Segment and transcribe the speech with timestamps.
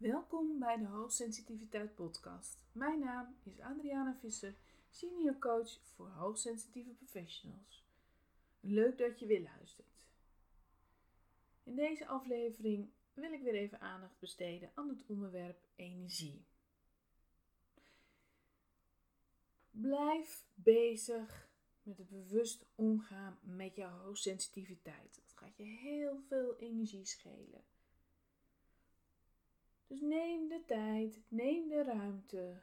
[0.00, 2.58] Welkom bij de Hoogsensitiviteit Podcast.
[2.72, 4.54] Mijn naam is Adriana Visser,
[4.90, 7.84] senior coach voor hoogsensitieve professionals.
[8.60, 9.88] Leuk dat je weer luistert.
[11.62, 16.44] In deze aflevering wil ik weer even aandacht besteden aan het onderwerp energie.
[19.70, 21.48] Blijf bezig
[21.82, 25.14] met het bewust omgaan met jouw hoogsensitiviteit.
[25.14, 27.64] Dat gaat je heel veel energie schelen.
[29.90, 32.60] Dus neem de tijd, neem de ruimte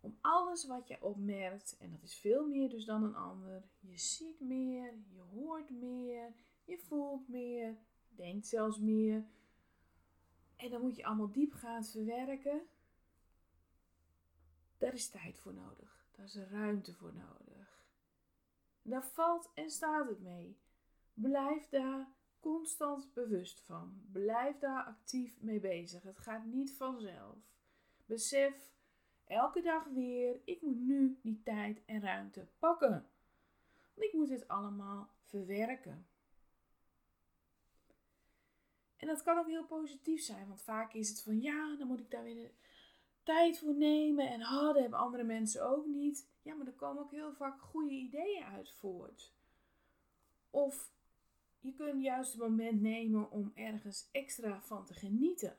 [0.00, 3.98] om alles wat je opmerkt, en dat is veel meer dus dan een ander, je
[3.98, 6.32] ziet meer, je hoort meer,
[6.64, 7.76] je voelt meer,
[8.08, 9.26] denkt zelfs meer.
[10.56, 12.62] En dan moet je allemaal diep gaan verwerken.
[14.78, 16.06] Daar is tijd voor nodig.
[16.16, 17.86] Daar is ruimte voor nodig.
[18.82, 20.56] Daar valt en staat het mee.
[21.14, 22.08] Blijf daar
[22.42, 24.02] constant bewust van.
[24.12, 26.02] Blijf daar actief mee bezig.
[26.02, 27.38] Het gaat niet vanzelf.
[28.06, 28.72] Besef
[29.24, 33.06] elke dag weer, ik moet nu die tijd en ruimte pakken.
[33.94, 36.06] Want ik moet het allemaal verwerken.
[38.96, 42.00] En dat kan ook heel positief zijn, want vaak is het van ja, dan moet
[42.00, 42.50] ik daar weer
[43.22, 44.30] tijd voor nemen.
[44.30, 46.28] En dat hebben andere mensen ook niet.
[46.42, 49.32] Ja, maar er komen ook heel vaak goede ideeën uit voort.
[50.50, 50.92] Of
[51.62, 55.56] je kunt juist het moment nemen om ergens extra van te genieten.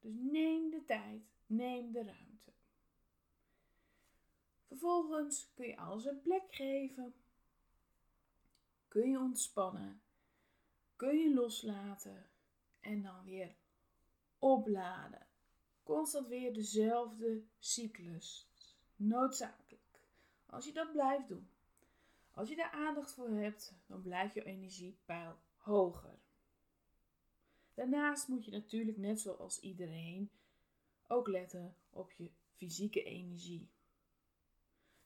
[0.00, 2.52] Dus neem de tijd, neem de ruimte.
[4.66, 7.14] Vervolgens kun je alles een plek geven.
[8.88, 10.00] Kun je ontspannen.
[10.96, 12.26] Kun je loslaten.
[12.80, 13.54] En dan weer
[14.38, 15.26] opladen.
[15.82, 18.48] Constant weer dezelfde cyclus.
[18.96, 20.00] Noodzakelijk.
[20.46, 21.48] Als je dat blijft doen.
[22.36, 26.18] Als je daar aandacht voor hebt, dan blijft je energiepeil hoger.
[27.74, 30.30] Daarnaast moet je natuurlijk, net zoals iedereen,
[31.06, 33.68] ook letten op je fysieke energie.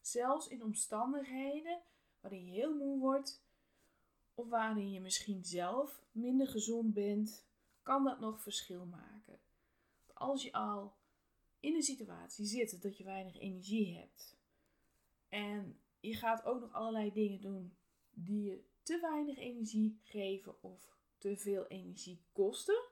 [0.01, 1.81] Zelfs in omstandigheden
[2.21, 3.43] waarin je heel moe wordt
[4.35, 7.45] of waarin je misschien zelf minder gezond bent,
[7.83, 9.41] kan dat nog verschil maken.
[10.13, 10.95] Als je al
[11.61, 14.37] in een situatie zit dat je weinig energie hebt
[15.29, 17.77] en je gaat ook nog allerlei dingen doen
[18.11, 22.85] die je te weinig energie geven of te veel energie kosten,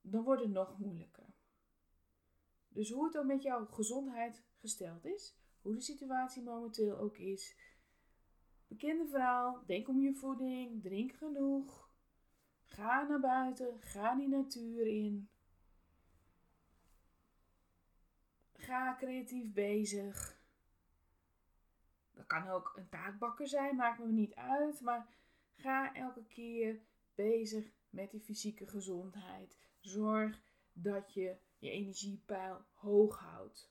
[0.00, 1.34] dan wordt het nog moeilijker.
[2.68, 7.56] Dus hoe het dan met jouw gezondheid gesteld is, hoe de situatie momenteel ook is.
[8.66, 11.90] Bekende verhaal, denk om je voeding, drink genoeg.
[12.62, 15.28] Ga naar buiten, ga die natuur in.
[18.52, 20.41] Ga creatief bezig.
[22.14, 24.80] Dat kan ook een taartbakker zijn, maakt me niet uit.
[24.80, 25.06] Maar
[25.56, 26.80] ga elke keer
[27.14, 29.58] bezig met die fysieke gezondheid.
[29.80, 30.40] Zorg
[30.72, 33.70] dat je je energiepeil hoog houdt.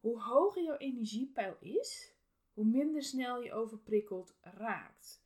[0.00, 2.14] Hoe hoger jouw energiepeil is,
[2.52, 5.22] hoe minder snel je overprikkeld raakt.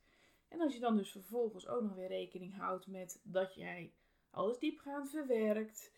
[0.47, 3.93] En als je dan dus vervolgens ook nog weer rekening houdt met dat jij
[4.29, 5.91] alles diepgaand verwerkt,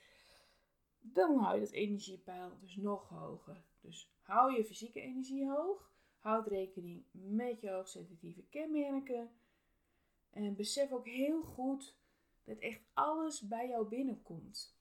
[1.00, 3.66] dan hou je dat energiepeil dus nog hoger.
[3.88, 9.31] Dus hou je fysieke energie hoog, houd rekening met je hoogsensitieve kenmerken
[10.30, 11.96] en besef ook heel goed
[12.44, 14.75] dat echt alles bij jou binnenkomt.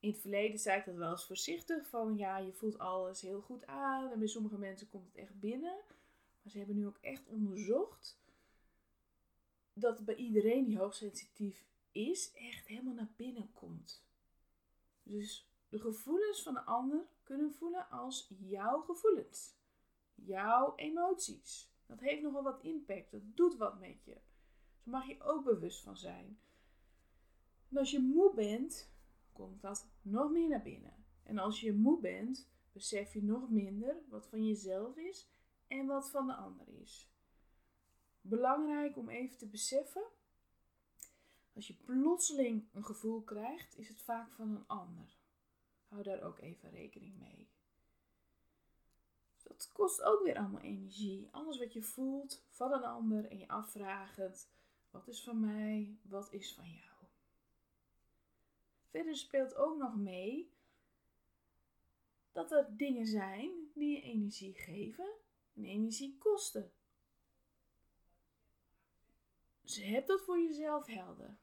[0.00, 3.40] In het verleden zei ik dat wel eens voorzichtig van ja, je voelt alles heel
[3.40, 5.76] goed aan en bij sommige mensen komt het echt binnen.
[6.42, 8.18] Maar ze hebben nu ook echt onderzocht
[9.72, 14.04] dat bij iedereen die hoogsensitief is, echt helemaal naar binnen komt.
[15.02, 19.56] Dus de gevoelens van de ander kunnen voelen als jouw gevoelens,
[20.14, 21.72] jouw emoties.
[21.86, 24.12] Dat heeft nogal wat impact, dat doet wat met je.
[24.12, 26.38] Daar mag je ook bewust van zijn.
[27.68, 28.92] En als je moe bent,
[29.32, 31.04] komt dat nog meer naar binnen.
[31.22, 35.30] En als je moe bent, besef je nog minder wat van jezelf is
[35.66, 37.10] en wat van de ander is.
[38.20, 40.04] Belangrijk om even te beseffen,
[41.54, 45.21] als je plotseling een gevoel krijgt, is het vaak van een ander.
[45.92, 47.50] Hou daar ook even rekening mee.
[49.42, 51.28] Dat kost ook weer allemaal energie.
[51.30, 54.50] Alles wat je voelt van een ander en je afvragend:
[54.90, 57.06] wat is van mij, wat is van jou?
[58.90, 60.52] Verder speelt ook nog mee
[62.32, 65.12] dat er dingen zijn die je energie geven
[65.54, 66.72] en energie kosten.
[69.60, 71.38] Dus heb dat voor jezelf helder.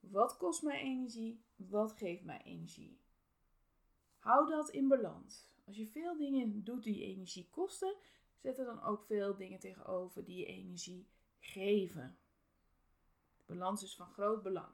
[0.00, 1.43] Wat kost mij energie?
[1.56, 2.98] Wat geeft mij energie?
[4.18, 5.48] Hou dat in balans.
[5.66, 7.96] Als je veel dingen doet die energie kosten,
[8.38, 11.06] zet er dan ook veel dingen tegenover die je energie
[11.40, 12.18] geven.
[13.46, 14.72] Balans is van groot belang.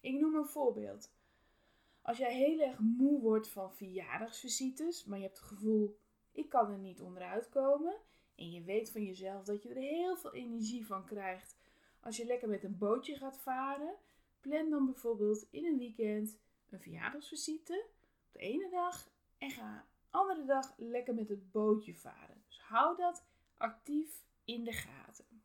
[0.00, 1.12] Ik noem een voorbeeld.
[2.02, 5.98] Als jij heel erg moe wordt van verjaardagsvisites, maar je hebt het gevoel,
[6.32, 7.96] ik kan er niet onderuit komen.
[8.34, 11.56] En je weet van jezelf dat je er heel veel energie van krijgt
[12.00, 13.94] als je lekker met een bootje gaat varen.
[14.40, 16.38] Plan dan bijvoorbeeld in een weekend
[16.68, 17.86] een verjaardagsvisite
[18.26, 22.42] op de ene dag en ga andere dag lekker met het bootje varen.
[22.46, 23.24] Dus hou dat
[23.56, 25.42] actief in de gaten.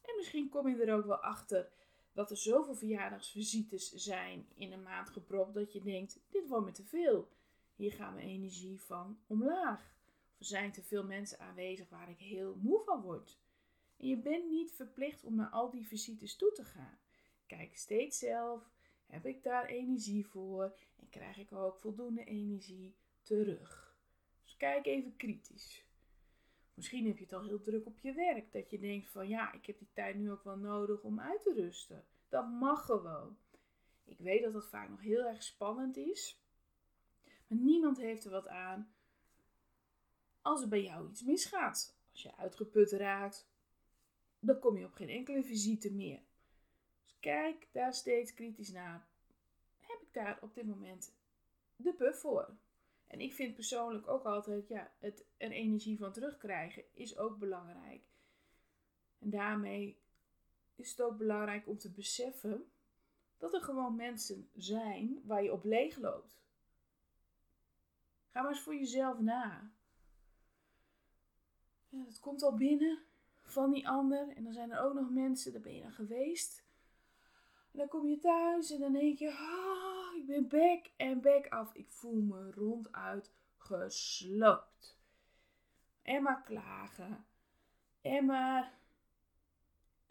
[0.00, 1.72] En misschien kom je er ook wel achter
[2.12, 6.72] dat er zoveel verjaardagsvisites zijn in een maand gepropt dat je denkt: dit wordt me
[6.72, 7.28] te veel.
[7.76, 9.94] Hier gaat mijn energie van omlaag.
[10.32, 13.38] Of er zijn te veel mensen aanwezig waar ik heel moe van word.
[14.00, 16.98] En je bent niet verplicht om naar al die visites toe te gaan.
[17.46, 18.70] Kijk steeds zelf:
[19.06, 23.96] heb ik daar energie voor en krijg ik ook voldoende energie terug?
[24.44, 25.84] Dus kijk even kritisch.
[26.74, 28.52] Misschien heb je het al heel druk op je werk.
[28.52, 31.42] Dat je denkt van ja, ik heb die tijd nu ook wel nodig om uit
[31.42, 32.04] te rusten.
[32.28, 33.36] Dat mag gewoon.
[34.04, 36.40] Ik weet dat dat vaak nog heel erg spannend is.
[37.46, 38.92] Maar niemand heeft er wat aan
[40.42, 41.98] als er bij jou iets misgaat.
[42.12, 43.49] Als je uitgeput raakt,
[44.40, 46.20] dan kom je op geen enkele visite meer.
[47.02, 49.06] Dus kijk daar steeds kritisch naar.
[49.80, 51.14] Heb ik daar op dit moment
[51.76, 52.56] de puff voor?
[53.06, 58.02] En ik vind persoonlijk ook altijd, ja, het er energie van terugkrijgen is ook belangrijk.
[59.18, 59.98] En daarmee
[60.74, 62.70] is het ook belangrijk om te beseffen
[63.38, 66.40] dat er gewoon mensen zijn waar je op leeg loopt.
[68.30, 69.72] Ga maar eens voor jezelf na.
[71.88, 73.04] Ja, het komt al binnen
[73.50, 74.28] van die ander.
[74.36, 76.64] En dan zijn er ook nog mensen, daar ben je dan geweest.
[77.72, 81.46] En dan kom je thuis en dan denk je, ah, ik ben back en back
[81.48, 81.74] af.
[81.74, 84.98] Ik voel me ronduit gesloopt.
[86.02, 87.24] En maar klagen.
[88.00, 88.78] En maar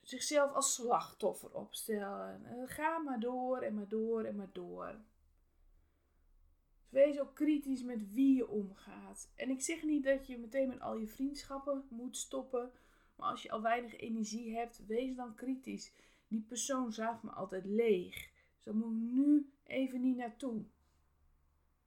[0.01, 2.45] zichzelf als slachtoffer opstellen.
[2.45, 4.95] En ga maar door en maar door en maar door.
[6.89, 9.29] Wees ook kritisch met wie je omgaat.
[9.35, 12.71] En ik zeg niet dat je meteen met al je vriendschappen moet stoppen.
[13.19, 15.91] Maar als je al weinig energie hebt, wees dan kritisch
[16.27, 18.31] die persoon zuigt me altijd leeg.
[18.63, 20.65] Dus moet ik nu even niet naartoe.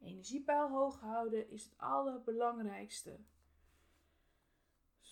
[0.01, 3.19] Energiepeil hoog houden is het allerbelangrijkste.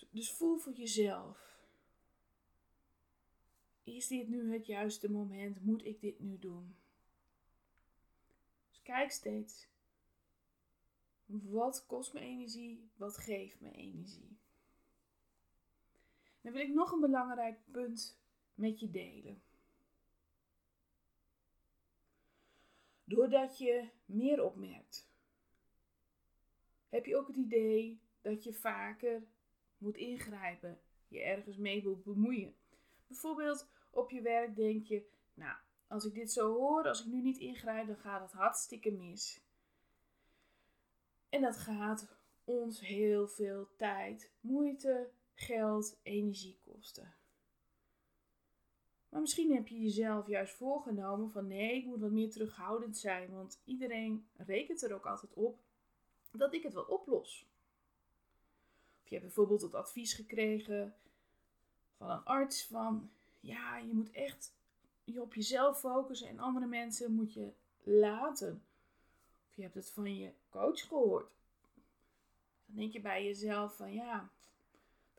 [0.09, 1.59] Dus voel voor jezelf.
[3.83, 5.63] Is dit nu het juiste moment?
[5.63, 6.75] Moet ik dit nu doen?
[8.69, 9.67] Dus kijk steeds.
[11.25, 12.89] Wat kost me energie?
[12.95, 14.40] Wat geeft me energie?
[16.41, 18.19] Dan wil ik nog een belangrijk punt
[18.53, 19.41] met je delen.
[23.03, 25.09] Doordat je meer opmerkt,
[26.89, 29.23] heb je ook het idee dat je vaker
[29.77, 32.55] moet ingrijpen, je ergens mee wilt bemoeien.
[33.07, 35.57] Bijvoorbeeld op je werk denk je, nou,
[35.87, 39.41] als ik dit zo hoor, als ik nu niet ingrijp, dan gaat het hartstikke mis.
[41.29, 45.09] En dat gaat ons heel veel tijd, moeite,
[45.45, 47.13] geld, energie kosten.
[49.09, 53.31] Maar misschien heb je jezelf juist voorgenomen van nee, ik moet wat meer terughoudend zijn,
[53.31, 55.59] want iedereen rekent er ook altijd op
[56.31, 57.45] dat ik het wel oplos.
[59.01, 60.95] Of je hebt bijvoorbeeld het advies gekregen
[61.97, 64.53] van een arts van ja, je moet echt
[65.03, 68.63] je op jezelf focussen en andere mensen moet je laten.
[69.49, 71.31] Of je hebt het van je coach gehoord.
[72.65, 74.31] Dan denk je bij jezelf van ja,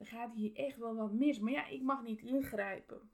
[0.03, 3.11] er gaat hier echt wel wat mis, maar ja, ik mag niet ingrijpen.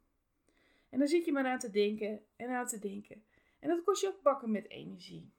[0.88, 3.24] En dan zit je maar aan te denken en aan te denken.
[3.58, 5.32] En dat kost je ook bakken met energie.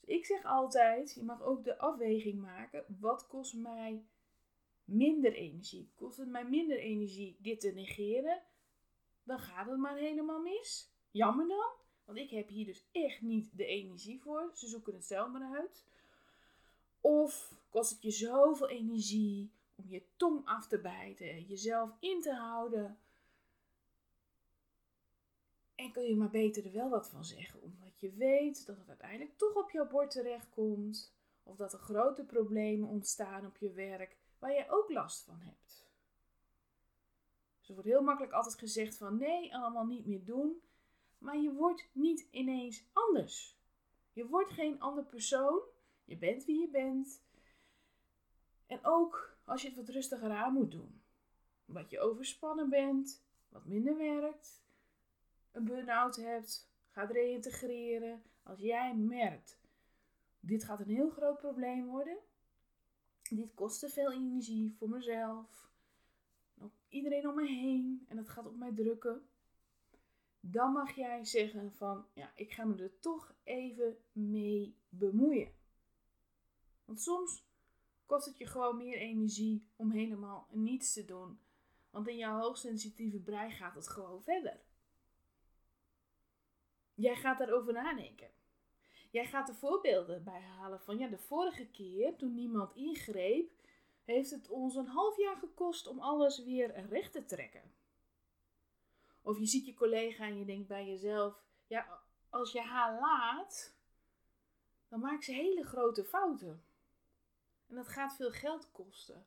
[0.00, 2.84] Dus ik zeg altijd, je mag ook de afweging maken.
[3.00, 4.04] Wat kost mij
[4.84, 5.90] minder energie?
[5.94, 8.42] Kost het mij minder energie dit te negeren?
[9.22, 10.92] Dan gaat het maar helemaal mis.
[11.10, 11.70] Jammer dan.
[12.04, 14.50] Want ik heb hier dus echt niet de energie voor.
[14.54, 15.86] Ze zoeken het zelf maar uit.
[17.00, 22.34] Of kost het je zoveel energie om je tong af te bijten, jezelf in te
[22.34, 22.98] houden,
[25.78, 28.88] en kun je maar beter er wel wat van zeggen, omdat je weet dat het
[28.88, 31.16] uiteindelijk toch op jouw bord terechtkomt.
[31.42, 35.86] Of dat er grote problemen ontstaan op je werk waar jij ook last van hebt.
[37.58, 40.62] Dus er wordt heel makkelijk altijd gezegd van nee, allemaal niet meer doen.
[41.18, 43.56] Maar je wordt niet ineens anders.
[44.12, 45.60] Je wordt geen ander persoon.
[46.04, 47.22] Je bent wie je bent.
[48.68, 51.02] En ook als je het wat rustiger aan moet doen.
[51.66, 54.62] Omdat je overspannen bent, wat minder werkt,
[55.52, 59.60] een burn-out hebt, gaat reïntegreren, als jij merkt,
[60.40, 62.18] dit gaat een heel groot probleem worden,
[63.22, 65.70] dit kost te veel energie voor mezelf,
[66.54, 69.28] dan iedereen om me heen en het gaat op mij drukken.
[70.40, 75.54] Dan mag jij zeggen van, ja, ik ga me er toch even mee bemoeien.
[76.84, 77.47] Want soms
[78.08, 81.40] kost het je gewoon meer energie om helemaal niets te doen.
[81.90, 84.60] Want in jouw hoogsensitieve brein gaat het gewoon verder.
[86.94, 88.30] Jij gaat daarover nadenken.
[89.10, 93.50] Jij gaat er voorbeelden bij halen van ja, de vorige keer toen niemand ingreep,
[94.04, 97.72] heeft het ons een half jaar gekost om alles weer recht te trekken.
[99.22, 102.00] Of je ziet je collega en je denkt bij jezelf, ja,
[102.30, 103.76] als je haar laat,
[104.88, 106.67] dan maakt ze hele grote fouten.
[107.68, 109.26] En dat gaat veel geld kosten.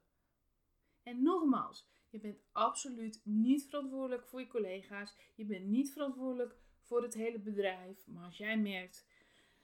[1.04, 5.16] En nogmaals, je bent absoluut niet verantwoordelijk voor je collega's.
[5.36, 8.08] Je bent niet verantwoordelijk voor het hele bedrijf.
[8.08, 9.06] Maar als jij merkt,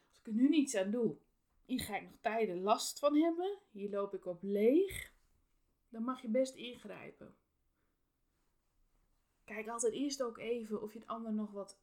[0.10, 1.17] als ik er nu niets aan doe,
[1.65, 3.60] hier ga ik nog tijden last van hebben.
[3.72, 5.13] Hier loop ik op leeg.
[5.89, 7.36] Dan mag je best ingrijpen.
[9.43, 11.79] Kijk altijd eerst ook even of je het ander nog wat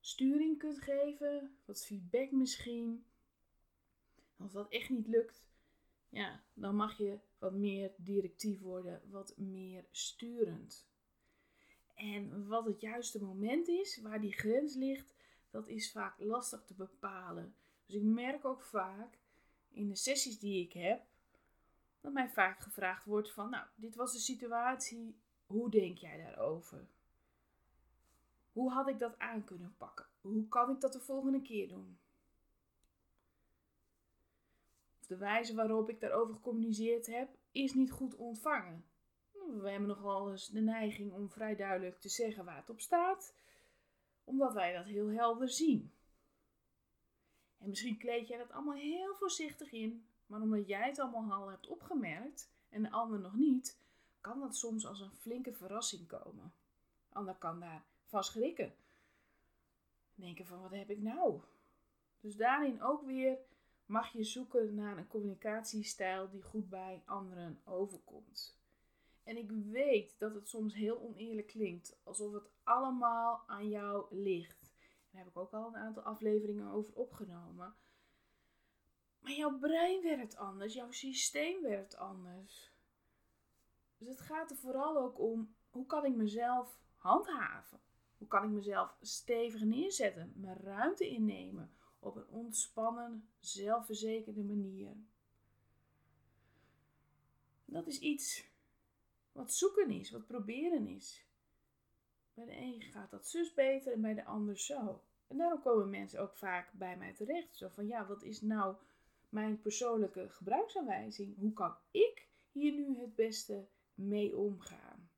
[0.00, 1.56] sturing kunt geven.
[1.64, 3.06] Wat feedback misschien.
[4.36, 5.42] Als dat echt niet lukt,
[6.08, 10.86] ja, dan mag je wat meer directief worden, wat meer sturend.
[11.94, 15.14] En wat het juiste moment is, waar die grens ligt,
[15.50, 17.54] dat is vaak lastig te bepalen.
[17.86, 19.18] Dus ik merk ook vaak
[19.68, 21.06] in de sessies die ik heb,
[22.00, 26.86] dat mij vaak gevraagd wordt van, nou, dit was de situatie, hoe denk jij daarover?
[28.52, 30.06] Hoe had ik dat aan kunnen pakken?
[30.20, 31.98] Hoe kan ik dat de volgende keer doen?
[35.08, 38.84] De wijze waarop ik daarover gecommuniceerd heb, is niet goed ontvangen.
[39.32, 43.34] We hebben nogal eens de neiging om vrij duidelijk te zeggen waar het op staat,
[44.24, 45.92] omdat wij dat heel helder zien.
[47.58, 51.48] En misschien kleed jij dat allemaal heel voorzichtig in, maar omdat jij het allemaal al
[51.48, 53.78] hebt opgemerkt en de ander nog niet,
[54.20, 56.52] kan dat soms als een flinke verrassing komen.
[57.08, 58.74] De ander kan daar van schrikken.
[60.14, 61.40] Denken van wat heb ik nou?
[62.20, 63.38] Dus daarin ook weer
[63.88, 68.58] mag je zoeken naar een communicatiestijl die goed bij anderen overkomt.
[69.22, 74.74] En ik weet dat het soms heel oneerlijk klinkt, alsof het allemaal aan jou ligt.
[75.10, 77.74] Daar heb ik ook al een aantal afleveringen over opgenomen.
[79.20, 82.72] Maar jouw brein werkt anders, jouw systeem werkt anders.
[83.98, 87.80] Dus het gaat er vooral ook om hoe kan ik mezelf handhaven?
[88.18, 91.72] Hoe kan ik mezelf stevig neerzetten, mijn ruimte innemen?
[92.08, 94.96] Op een ontspannen, zelfverzekerde manier.
[97.64, 98.46] Dat is iets
[99.32, 101.26] wat zoeken is, wat proberen is.
[102.34, 105.02] Bij de een gaat dat zus beter en bij de ander zo.
[105.26, 107.56] En daarom komen mensen ook vaak bij mij terecht.
[107.56, 108.76] Zo van ja, wat is nou
[109.28, 111.36] mijn persoonlijke gebruiksaanwijzing?
[111.36, 115.10] Hoe kan ik hier nu het beste mee omgaan?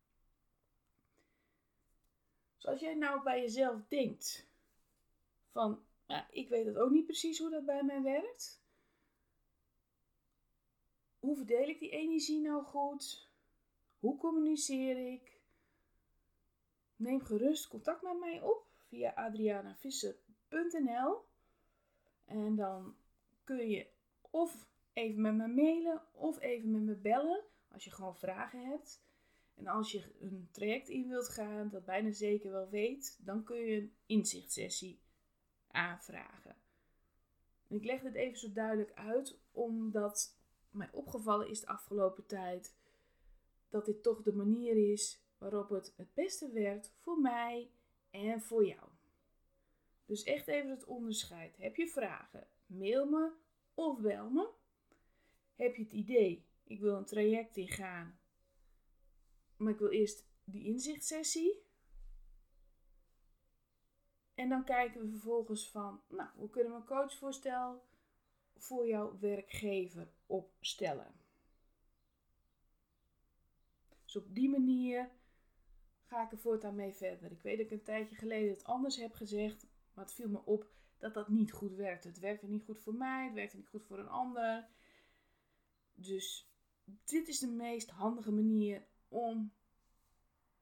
[2.57, 4.47] Zoals jij nou bij jezelf denkt
[5.51, 8.63] van nou, ik weet het ook niet precies hoe dat bij mij werkt.
[11.19, 13.29] Hoe verdeel ik die energie nou goed?
[13.99, 15.39] Hoe communiceer ik?
[16.97, 21.25] Neem gerust contact met mij op via adrianavisser.nl
[22.25, 22.97] en dan
[23.45, 23.87] kun je
[24.31, 29.03] of even met me mailen of even met me bellen als je gewoon vragen hebt.
[29.55, 33.57] En als je een traject in wilt gaan dat bijna zeker wel weet, dan kun
[33.57, 35.01] je een inzichtssessie
[35.73, 36.57] aanvragen.
[37.69, 40.39] ik leg dit even zo duidelijk uit, omdat
[40.71, 42.77] mij opgevallen is de afgelopen tijd
[43.69, 47.71] dat dit toch de manier is waarop het het beste werkt voor mij
[48.11, 48.89] en voor jou.
[50.07, 51.57] Dus echt even het onderscheid.
[51.57, 52.47] Heb je vragen?
[52.67, 53.33] Mail me
[53.75, 54.49] of bel me.
[55.55, 58.21] Heb je het idee, ik wil een traject ingaan,
[59.57, 61.63] maar ik wil eerst die inzichtssessie?
[64.41, 67.83] En dan kijken we vervolgens van, nou, hoe kunnen we een coachvoorstel
[68.57, 71.15] voor jouw werkgever opstellen?
[74.05, 75.11] Dus op die manier
[76.03, 77.33] ga ik er voortaan mee verder.
[77.33, 80.45] Ik weet dat ik een tijdje geleden het anders heb gezegd, maar het viel me
[80.45, 82.09] op dat dat niet goed werkte.
[82.09, 84.69] Het werkte niet goed voor mij, het werkte niet goed voor een ander.
[85.95, 86.51] Dus
[87.05, 89.53] dit is de meest handige manier om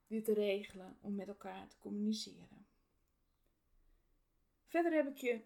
[0.07, 2.68] dit te regelen, om met elkaar te communiceren.
[4.69, 5.41] Verder heb ik je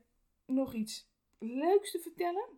[0.46, 2.48] nog iets leuks te vertellen.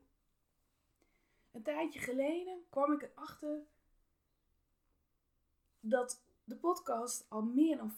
[1.52, 3.66] Een tijdje geleden kwam ik erachter
[5.80, 7.94] dat de podcast al meer dan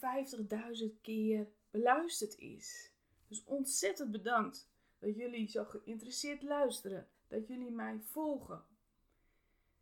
[0.91, 2.93] 50.000 keer beluisterd is.
[3.29, 8.65] Dus ontzettend bedankt dat jullie zo geïnteresseerd luisteren, dat jullie mij volgen.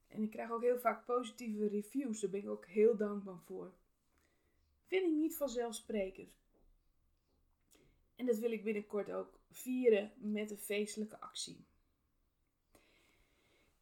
[0.06, 3.74] En ik krijg ook heel vaak positieve reviews, daar ben ik ook heel dankbaar voor.
[4.86, 6.43] vind ik niet vanzelfsprekend.
[8.16, 11.64] En dat wil ik binnenkort ook vieren met een feestelijke actie.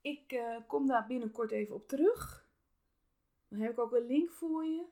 [0.01, 2.47] Ik uh, kom daar binnenkort even op terug.
[3.49, 4.85] Dan heb ik ook een link voor je.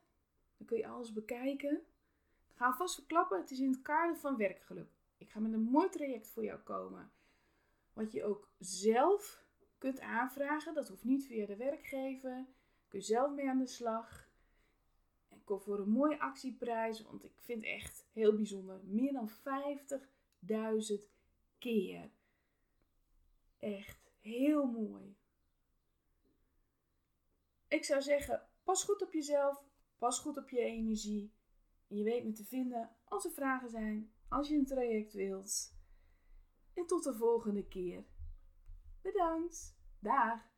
[0.56, 1.82] Dan kun je alles bekijken.
[2.50, 4.90] Ik ga vast verklappen, het is in het kader van werkgeluk.
[5.18, 7.10] Ik ga met een mooi traject voor jou komen.
[7.92, 9.44] Wat je ook zelf
[9.78, 10.74] kunt aanvragen.
[10.74, 12.46] Dat hoeft niet via de werkgever.
[12.88, 14.29] Kun je zelf mee aan de slag.
[15.30, 17.02] En kom voor een mooie actieprijs.
[17.02, 18.80] Want ik vind echt heel bijzonder.
[18.84, 19.36] Meer dan 50.000
[21.58, 22.10] keer.
[23.58, 25.16] Echt heel mooi.
[27.68, 29.64] Ik zou zeggen, pas goed op jezelf.
[29.98, 31.32] Pas goed op je energie.
[31.88, 34.12] En je weet me te vinden als er vragen zijn.
[34.28, 35.74] Als je een traject wilt.
[36.74, 38.04] En tot de volgende keer.
[39.02, 39.78] Bedankt.
[39.98, 40.49] Dag.